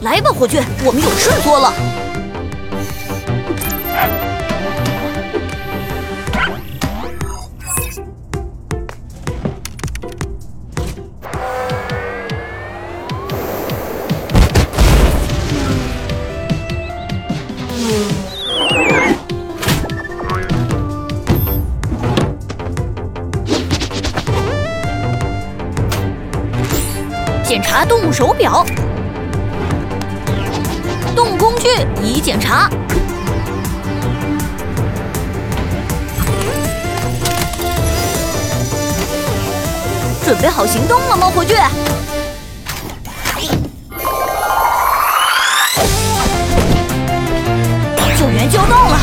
[0.00, 1.72] 来吧火炬我们有事做了。
[27.74, 28.66] 查动物手表，
[31.16, 31.68] 动物工具
[32.02, 32.68] 已检查。
[40.22, 41.56] 准备好行动了吗，火炬？
[48.18, 48.98] 救援就要到了，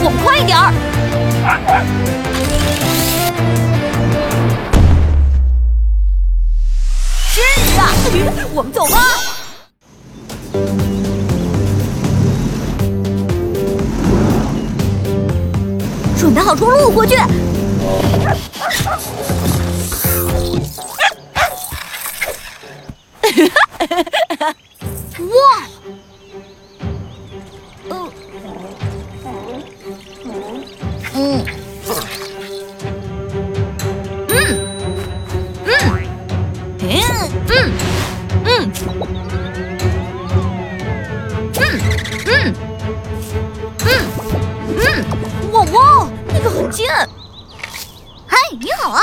[0.00, 0.72] 我们快一点儿！
[8.84, 8.98] 走吧。
[16.18, 17.16] 准备好出路，火炬。
[25.16, 25.32] 哇！
[31.14, 31.63] 嗯
[43.84, 43.88] 嗯。
[44.76, 45.04] 嗯，
[45.52, 46.86] 哇哇，那个很尖，
[48.26, 49.02] 嗨，你好啊！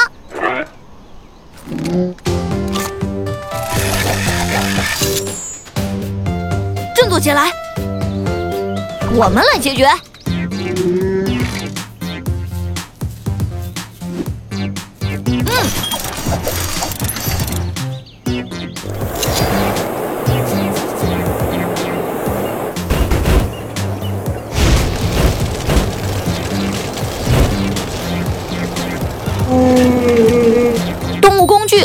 [6.95, 7.51] 振作起来，
[9.15, 9.87] 我们来解决。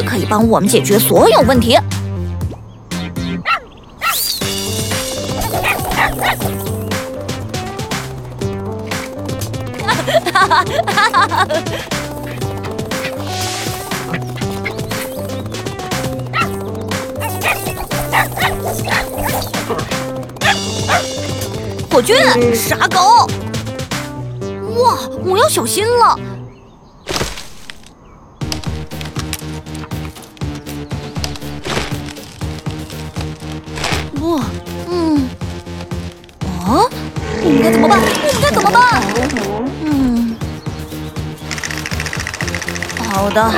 [0.03, 1.79] 可以帮我们解决所有问题。
[21.91, 23.27] 火炬，傻狗！
[24.77, 26.36] 哇，我要小心了。
[36.77, 36.89] 啊，
[37.43, 37.99] 我们该怎么办？
[37.99, 39.03] 我们该怎么办？
[39.85, 40.37] 嗯，
[43.13, 43.51] 好的。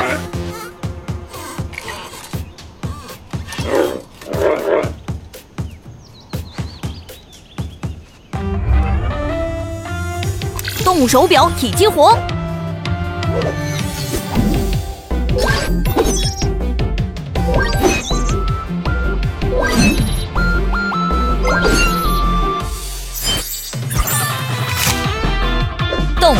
[10.85, 12.17] 动物手表已激活。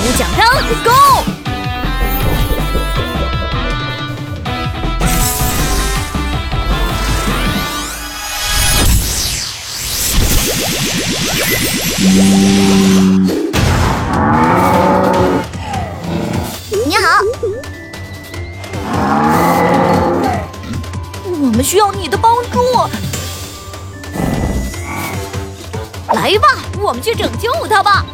[0.09, 0.47] 动物奖章
[0.85, 0.91] ，Go！
[16.87, 17.21] 你好，
[21.25, 22.63] 我们需要你的帮助。
[26.15, 26.49] 来吧，
[26.81, 28.07] 我们去拯救他吧。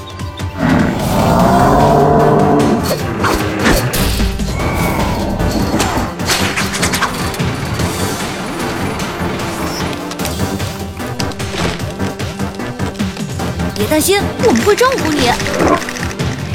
[13.76, 15.30] 别担心，我们会照顾你。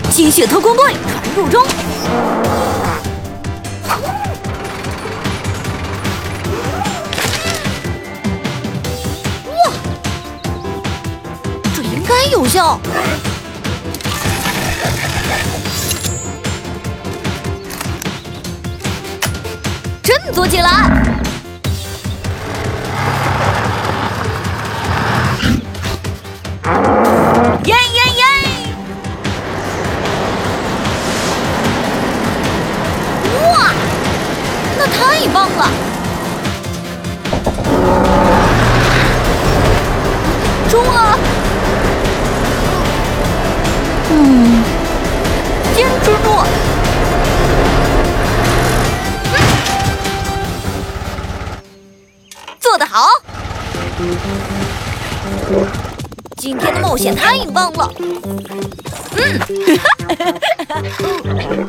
[0.09, 1.63] 机械特工队传入中。
[9.45, 9.71] 哇，
[11.75, 12.79] 这应该有效。
[20.01, 21.28] 振作起来！
[34.79, 35.69] 那太棒了！
[40.69, 41.19] 冲啊！
[44.09, 44.63] 嗯，
[45.75, 46.29] 坚持住！
[52.61, 53.09] 做得好！
[56.37, 57.91] 今天的冒险太棒了。
[59.17, 59.37] 嗯，
[59.77, 61.67] 哈哈哈哈哈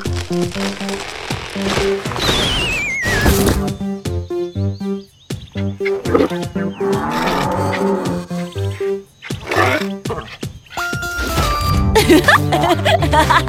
[12.19, 13.43] 哈哈，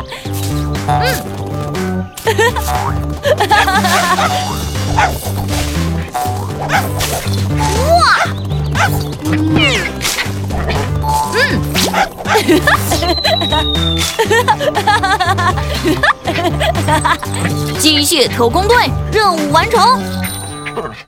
[9.34, 9.68] 嗯，
[16.86, 17.18] 哈哈
[17.80, 20.00] 机械特工队任务完成。